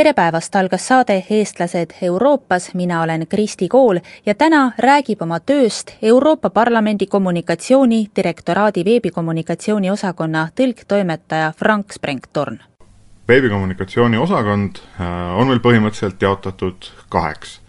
[0.00, 5.92] tere päevast, algas saade Eestlased Euroopas, mina olen Kristi Kool ja täna räägib oma tööst
[6.02, 12.58] Euroopa Parlamendi kommunikatsiooni direktoraadi veebikommunikatsiooni osakonna tõlktoimetaja Frank Sprengtorn.
[13.28, 17.60] veebikommunikatsiooni osakond äh, on meil põhimõtteliselt jaotatud kaheks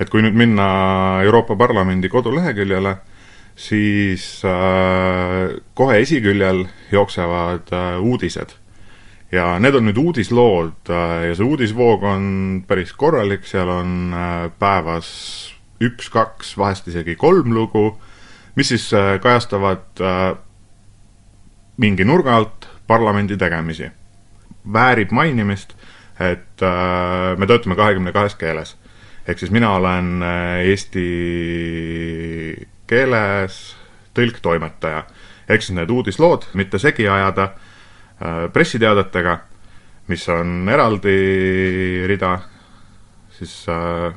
[0.00, 2.96] et kui nüüd minna Euroopa Parlamendi koduleheküljele,
[3.56, 8.63] siis äh, kohe esiküljel jooksevad äh, uudised.
[9.32, 12.26] Ja need on nüüd uudislood äh, ja see uudisvoog on
[12.68, 15.08] päris korralik, seal on äh, päevas
[15.82, 17.88] üks, kaks, vahest isegi kolm lugu,
[18.58, 20.02] mis siis äh, kajastavad
[21.76, 23.90] mingi nurga alt parlamendi tegemisi.
[24.72, 25.74] väärib mainimist,
[26.20, 26.62] et
[27.36, 28.76] me töötame kahekümne kahes keeles
[29.26, 30.22] ehk siis mina olen
[30.62, 31.04] eesti
[32.86, 33.58] keeles
[34.14, 35.02] tõlktoimetaja.
[35.48, 37.50] ehk siis need uudislood mitte segi ajada
[38.52, 39.38] pressiteadetega,
[40.08, 41.14] mis on eraldi
[42.06, 42.38] rida,
[43.34, 44.14] siis äh,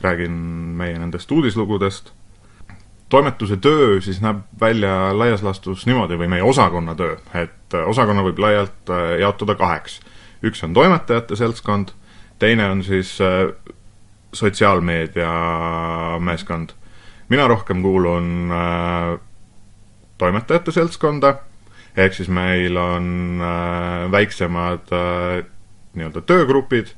[0.00, 0.32] räägin
[0.76, 2.12] meie nendest uudislugudest.
[3.08, 8.38] toimetuse töö siis näeb välja laias laastus niimoodi või meie osakonna töö, et osakonna võib
[8.38, 10.00] laialt äh, jaotada kaheks.
[10.42, 11.94] üks on toimetajate seltskond,
[12.38, 13.18] teine on siis
[14.32, 15.30] sotsiaalmeedia
[16.18, 16.68] meeskond.
[17.28, 19.18] mina rohkem kuulun äh,
[20.18, 21.34] toimetajate seltskonda,
[21.96, 25.44] ehk siis meil on äh, väiksemad äh,
[25.96, 26.92] nii-öelda töögrupid,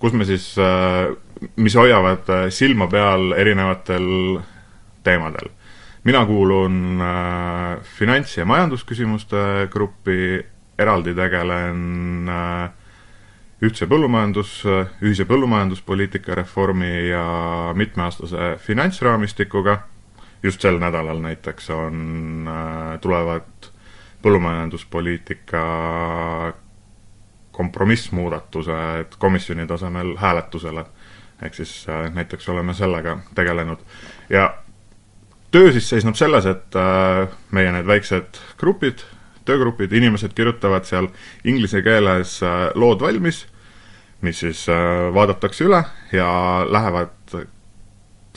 [0.00, 1.12] kus me siis äh,,
[1.56, 4.40] mis hoiavad silma peal erinevatel
[5.04, 5.52] teemadel.
[6.04, 7.02] mina kuulun
[7.98, 10.40] finants- ja majandusküsimuste gruppi,
[10.78, 12.30] eraldi tegelen
[13.62, 14.62] ühtse põllumajandus,
[15.02, 17.24] ühise põllumajanduspoliitika reformi ja
[17.74, 19.78] mitmeaastase finantsraamistikuga,
[20.42, 22.48] just sel nädalal näiteks on,
[23.02, 23.57] tulevad
[24.22, 25.62] põllumajanduspoliitika
[27.58, 30.84] kompromissmuudatused komisjoni tasemel hääletusele.
[31.42, 33.78] ehk siis äh, näiteks oleme sellega tegelenud.
[34.30, 34.54] ja
[35.50, 39.02] töö siis seisneb selles, et äh, meie need väiksed grupid
[39.44, 41.08] töögrupid, inimesed kirjutavad seal
[41.44, 43.46] inglise keeles äh, lood valmis,
[44.20, 44.66] mis siis
[45.14, 46.30] vaadatakse üle ja
[46.70, 47.34] lähevad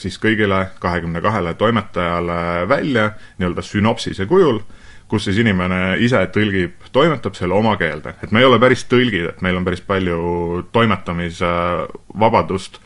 [0.02, 4.62] siis kõigile kahekümne kahele toimetajale välja nii-öelda sünopsise kujul,
[5.11, 8.16] kus siis inimene ise tõlgib, toimetab selle oma keelde.
[8.23, 11.51] et me ei ole päris tõlgid, et meil on päris palju toimetamise
[12.19, 12.79] vabadust,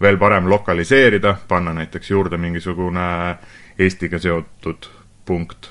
[0.00, 3.08] veel parem lokaliseerida, panna näiteks juurde mingisugune
[3.78, 4.88] Eestiga seotud
[5.26, 5.68] punkt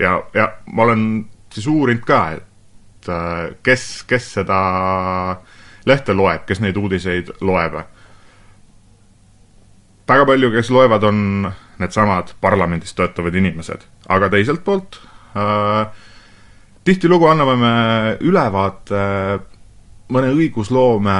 [0.00, 4.58] ja, ja ma olen siis uurinud ka, et äh, kes, kes seda
[5.86, 7.80] lehte loeb, kes neid uudiseid loeb.
[10.08, 11.48] Väga palju, kes loevad, on
[11.80, 15.00] needsamad parlamendis töötavad inimesed, aga teiselt poolt
[15.36, 15.88] äh,
[16.86, 17.74] tihtilugu anname me
[18.24, 19.40] ülevaate äh,
[20.14, 21.16] mõne õigusloome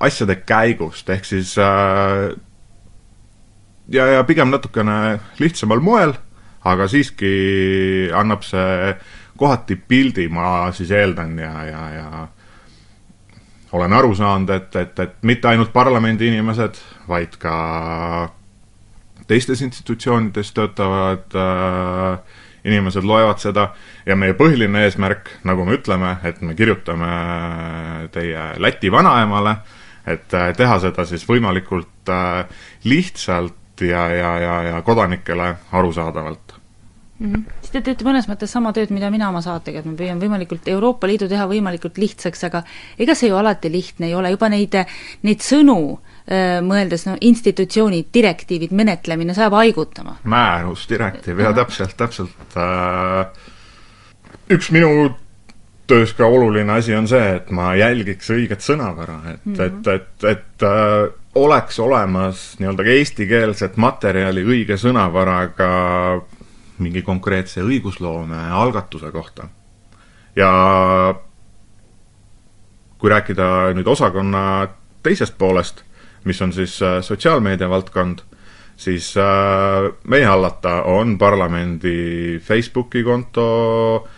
[0.00, 2.30] asjade käigust, ehk siis äh,
[3.92, 6.16] ja, ja pigem natukene lihtsamal moel
[6.68, 8.92] aga siiski annab see
[9.40, 12.26] kohati pildi, ma siis eeldan ja, ja, ja
[13.72, 17.54] olen aru saanud, et, et, et mitte ainult parlamendi inimesed, vaid ka
[19.30, 23.70] teistes institutsioonides töötavad äh, inimesed loevad seda
[24.06, 27.12] ja meie põhiline eesmärk, nagu me ütleme, et me kirjutame
[28.14, 29.56] teie Läti vanaemale,
[30.06, 32.44] et äh, teha seda siis võimalikult äh,
[32.84, 36.49] lihtsalt ja, ja, ja, ja kodanikele arusaadavalt
[37.20, 37.32] mm.
[37.32, 37.42] -hmm.
[37.60, 40.68] siis te teete mõnes mõttes sama tööd, mida mina oma saatega, et ma püüan võimalikult
[40.68, 42.64] Euroopa Liidu teha võimalikult lihtsaks, aga
[42.98, 44.76] ega see ju alati lihtne ei ole, juba neid,
[45.22, 46.00] neid sõnu
[46.62, 50.16] mõeldes no institutsioonid, direktiivid, menetlemine, see ajab haigutama.
[50.24, 53.26] määrus, direktiiv, jaa, täpselt, täpselt äh,.
[54.50, 55.16] üks minu
[55.90, 59.64] töös ka oluline asi on see, et ma jälgiks õiget sõnavara, et mm, -hmm.
[59.66, 65.70] et, et, et äh, oleks olemas nii-öelda ka eestikeelset materjali õige sõnavaraga
[66.80, 69.48] mingi konkreetse õigusloome algatuse kohta.
[70.36, 70.50] ja
[73.00, 74.68] kui rääkida nüüd osakonna
[75.02, 75.82] teisest poolest,
[76.28, 78.20] mis on siis äh, sotsiaalmeedia valdkond,
[78.76, 84.08] siis äh, meie hallata on parlamendi Facebooki konto,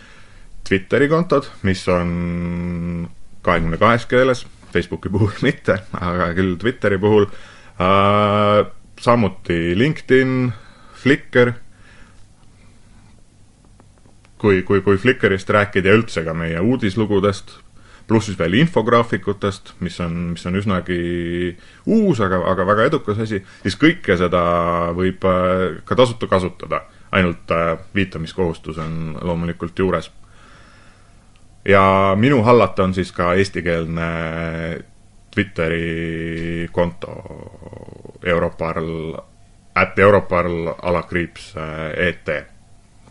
[0.67, 3.09] Twitteri kontod, mis on
[3.43, 7.27] kahekümne kahes keeles, Facebooki puhul mitte, aga küll Twitteri puhul,
[7.79, 8.63] äh,
[8.99, 10.51] samuti LinkedIn,
[11.03, 11.51] Flickr
[14.43, 17.53] kui, kui, kui Flickrist rääkida ja üldse ka meie uudislugudest,
[18.07, 20.97] pluss siis veel infograafikutest, mis on, mis on üsnagi
[21.87, 24.43] uus, aga, aga väga edukas asi, siis kõike seda
[24.97, 26.83] võib äh, ka tasuta kasutada.
[27.13, 30.11] ainult äh, viitamiskohustus on loomulikult juures.
[31.65, 34.83] ja minu hallata on siis ka eestikeelne
[35.31, 37.13] Twitteri konto
[38.23, 39.15] Europarl,
[39.75, 41.53] at Europarl alakriips
[41.95, 42.52] ET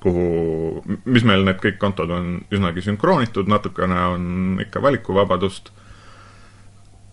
[0.03, 4.27] kuhu, mis meil need kõik kontod on üsnagi sünkroonitud, natukene on
[4.65, 5.71] ikka valikuvabadust,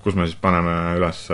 [0.03, 1.25] kus me siis paneme üles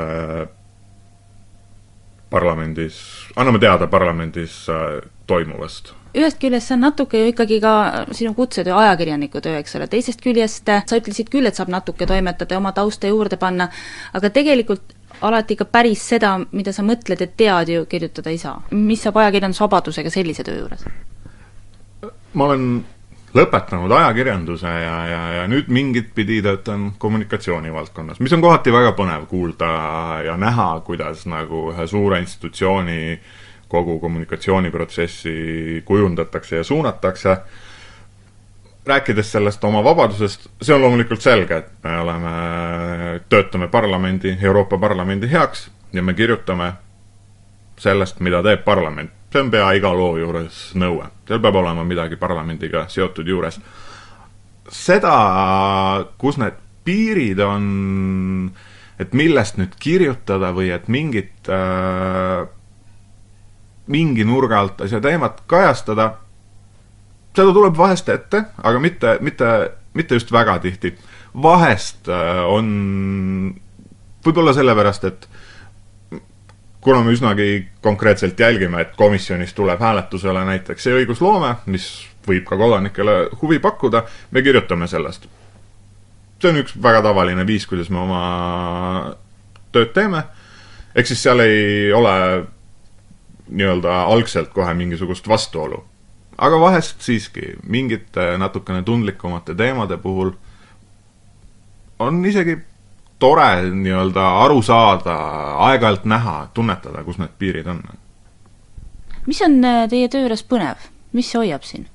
[2.30, 2.98] parlamendis,
[3.40, 4.98] anname teada parlamendis äh,
[5.30, 7.74] toimuvast ühest küljest see on natuke ju ikkagi ka
[8.16, 12.56] sinu kutsetöö, ajakirjaniku töö, eks ole, teisest küljest sa ütlesid küll, et saab natuke toimetada
[12.56, 13.68] ja oma tausta juurde panna,
[14.16, 18.62] aga tegelikult alati ikka päris seda, mida sa mõtled ja tead ju, kirjutada ei saa.
[18.72, 20.88] mis saab ajakirjandusvabadusega sellise töö juures?
[22.36, 22.68] Ma olen
[23.36, 28.94] lõpetanud ajakirjanduse ja, ja, ja nüüd mingit pidi töötan kommunikatsiooni valdkonnas, mis on kohati väga
[28.96, 29.72] põnev kuulda
[30.28, 33.20] ja näha, kuidas nagu ühe suure institutsiooni
[33.72, 37.38] kogu kommunikatsiooniprotsessi kujundatakse ja suunatakse.
[38.86, 42.34] rääkides sellest oma vabadusest, see on loomulikult selge, et me oleme,
[43.30, 46.74] töötame parlamendi, Euroopa Parlamendi heaks ja me kirjutame
[47.78, 51.10] sellest, mida teeb parlament see on pea iga loo juures nõue.
[51.28, 53.60] seal peab olema midagi parlamendiga seotud juures.
[54.72, 55.16] seda,
[56.18, 56.56] kus need
[56.86, 57.66] piirid on,
[59.00, 62.46] et millest nüüd kirjutada või et mingit äh,
[63.92, 66.14] mingi nurga alt asja teemat kajastada,
[67.36, 69.52] seda tuleb vahest ette, aga mitte, mitte,
[69.94, 70.96] mitte just väga tihti.
[71.44, 73.52] vahest äh, on,
[74.26, 75.28] võib-olla sellepärast, et
[76.86, 81.88] kuna me üsnagi konkreetselt jälgime, et komisjonis tuleb hääletusele näiteks see õigusloome, mis
[82.28, 85.26] võib ka kodanikele huvi pakkuda, me kirjutame sellest.
[86.42, 88.22] see on üks väga tavaline viis, kuidas me oma
[89.74, 90.22] tööd teeme,
[90.94, 92.14] ehk siis seal ei ole
[93.50, 95.82] nii-öelda algselt kohe mingisugust vastuolu.
[96.38, 100.36] aga vahest siiski mingite natukene tundlikumate teemade puhul
[102.00, 102.60] on isegi
[103.20, 105.16] tore nii-öelda aru saada,
[105.70, 107.84] aeg-ajalt näha, tunnetada, kus need piirid on.
[109.26, 111.88] mis on äh, teie töö juures põnev, mis hoiab siin?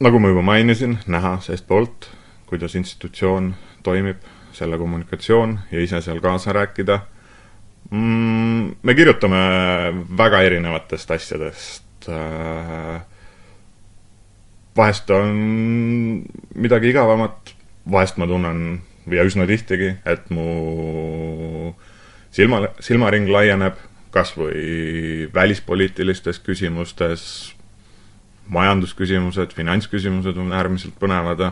[0.00, 2.10] nagu ma juba mainisin, näha seestpoolt,
[2.46, 7.00] kuidas institutsioon toimib, selle kommunikatsioon ja ise seal kaasa rääkida
[7.90, 8.76] mm,.
[8.82, 9.42] me kirjutame
[10.16, 13.02] väga erinevatest asjadest äh,
[14.76, 16.24] vahest on
[16.54, 17.54] midagi igavamat,
[17.90, 18.62] vahest ma tunnen
[19.10, 21.74] ja üsna tihtigi, et mu
[22.34, 23.78] silma, silmaring laieneb
[24.14, 27.22] kas või välispoliitilistes küsimustes,
[28.48, 31.42] majandusküsimused, finantsküsimused on äärmiselt põnevad.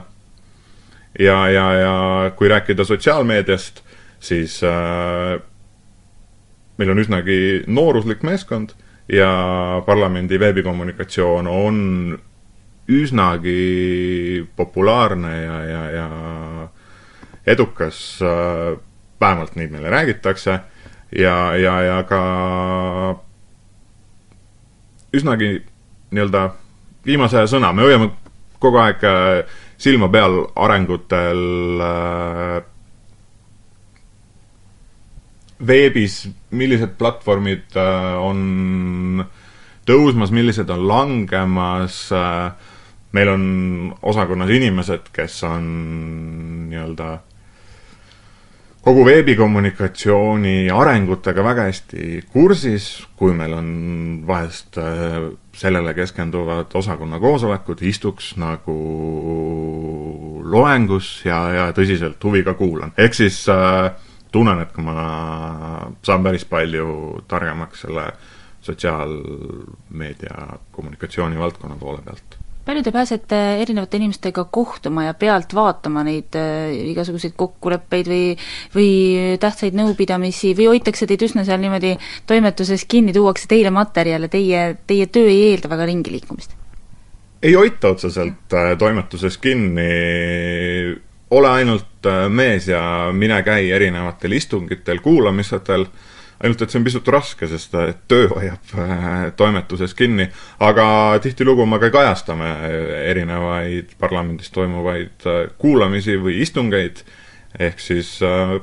[1.19, 3.83] ja, ja, ja kui rääkida sotsiaalmeediast,
[4.21, 5.41] siis äh,
[6.79, 8.75] meil on üsnagi nooruslik meeskond
[9.09, 12.19] ja parlamendi veebikommunikatsioon on
[12.89, 16.09] üsnagi populaarne ja, ja, ja
[17.46, 18.79] edukas, äh,
[19.20, 20.58] vähemalt nii meile räägitakse,
[21.19, 22.20] ja, ja, ja ka
[25.14, 25.64] üsnagi
[26.11, 26.49] nii-öelda
[27.06, 28.11] viimase aja sõna, me hoiame
[28.62, 32.60] kogu aeg äh, silma peal arengutel äh,
[35.65, 37.77] veebis, millised platvormid
[38.20, 39.24] on
[39.89, 42.01] tõusmas, millised on langemas
[43.15, 43.44] meil on
[44.03, 45.65] osakonnas inimesed, kes on
[46.70, 47.08] nii-öelda
[48.84, 53.70] kogu veebikommunikatsiooni arengutega väga hästi kursis, kui meil on
[54.29, 58.76] vahest äh, sellele keskenduvad osakonna koosolekud, istuks nagu
[60.44, 62.93] loengus ja, ja tõsiselt huviga kuulan.
[62.98, 63.91] ehk siis äh,
[64.32, 68.10] tunnen, et ma saan päris palju targemaks selle
[68.64, 76.37] sotsiaalmeedia kommunikatsiooni valdkonna poole pealt palju te pääsete erinevate inimestega kohtuma ja pealt vaatama neid
[76.39, 78.25] äh, igasuguseid kokkuleppeid või
[78.75, 78.91] või
[79.41, 81.94] tähtsaid nõupidamisi või hoitakse teid üsna seal niimoodi
[82.27, 86.56] toimetuses kinni, tuuakse teile materjale, teie, teie töö ei eelda väga ringi liikumist?
[87.44, 89.89] ei hoita otseselt äh, toimetuses kinni,
[91.31, 96.11] ole ainult äh, mees ja mine käi erinevatel istungitel, kuulamistel äh,,
[96.43, 97.74] ainult et see on pisut raske, sest
[98.10, 100.26] töö hoiab äh, toimetuses kinni,
[100.64, 100.86] aga
[101.22, 102.50] tihtilugu me ka kajastame
[103.05, 107.05] erinevaid parlamendis toimuvaid äh, kuulamisi või istungeid,
[107.58, 108.58] ehk siis äh,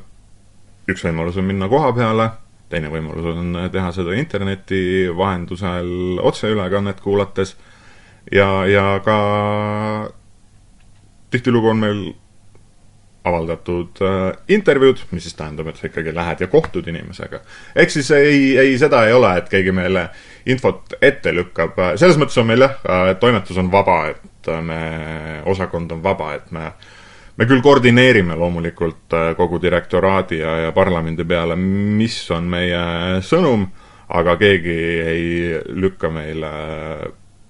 [0.91, 2.31] üks võimalus on minna koha peale,
[2.71, 7.55] teine võimalus on teha seda interneti vahendusel otseülekannet kuulates.
[8.31, 9.17] Ja, ja ka
[11.33, 12.01] tihtilugu on meil
[13.23, 17.41] avaldatud äh, intervjuud, mis siis tähendab, et sa ikkagi lähed ja kohtud inimesega.
[17.75, 20.07] ehk siis ei, ei, seda ei ole, et keegi meile
[20.49, 24.81] infot ette lükkab, selles mõttes on meil jah, äh, toimetus on vaba, et me,
[25.45, 26.71] osakond on vaba, et me
[27.37, 32.81] me küll koordineerime loomulikult äh, kogu direktoraadi ja, ja parlamendi peale, mis on meie
[33.25, 33.65] sõnum,
[34.11, 35.25] aga keegi ei
[35.69, 36.51] lükka meile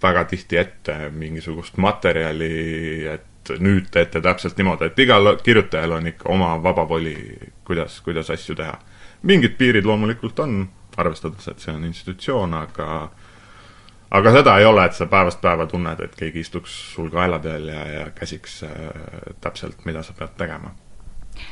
[0.02, 2.54] väga tihti ette mingisugust materjali,
[3.12, 7.16] et nüüd teete täpselt niimoodi, et igal kirjutajal on ikka oma vaba voli,
[7.68, 8.78] kuidas, kuidas asju teha.
[9.24, 13.10] mingid piirid loomulikult on, arvestades, et see on institutsioon, aga
[14.12, 17.68] aga seda ei ole, et sa päevast päeva tunned, et keegi istuks sul kaela peal
[17.68, 18.72] ja, ja käsiks äh,
[19.42, 20.74] täpselt, mida sa pead tegema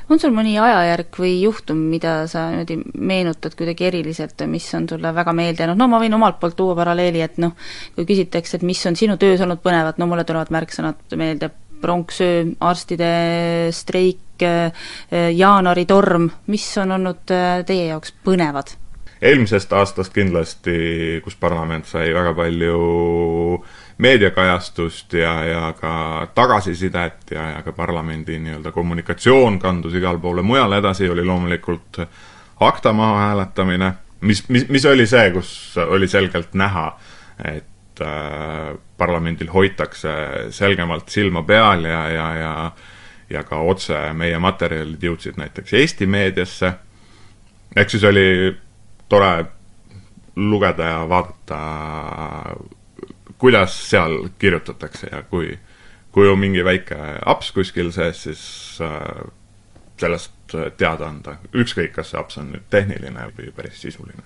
[0.10, 5.14] on sul mõni ajajärk või juhtum, mida sa niimoodi meenutad kuidagi eriliselt, mis on sulle
[5.16, 7.56] väga meelde jäänud, no ma võin omalt poolt tuua paralleeli, et noh,
[7.96, 12.46] kui küsitakse, et mis on sinu töös olnud põnevat, no mulle tulevad märksõnad meelde pronksöö,
[12.60, 13.14] arstide
[13.76, 14.44] streik,
[15.36, 18.76] jaanuaritorm, mis on olnud äh, teie jaoks põnevad?
[19.22, 22.78] eelmisest aastast kindlasti, kus parlament sai väga palju
[24.00, 30.80] meediakajastust ja, ja ka tagasisidet ja, ja ka parlamendi nii-öelda kommunikatsioon kandus igale poole mujale
[30.80, 32.00] edasi, oli loomulikult
[32.64, 35.52] akta maha hääletamine, mis, mis, mis oli see, kus
[35.84, 36.88] oli selgelt näha,
[37.44, 37.68] et
[38.02, 40.12] äh, parlamendil hoitakse
[40.56, 42.54] selgemalt silma peal ja, ja, ja
[43.30, 46.72] ja ka otse meie materjalid jõudsid näiteks Eesti meediasse,
[47.78, 48.56] ehk siis oli
[49.10, 49.34] tore
[50.36, 51.60] lugeda ja vaadata,
[53.38, 55.52] kuidas seal kirjutatakse ja kui,
[56.12, 58.44] kui on mingi väike aps kuskil sees, siis
[58.82, 59.30] äh,
[60.00, 64.26] sellest teada anda, ükskõik, kas see aps on nüüd tehniline või päris sisuline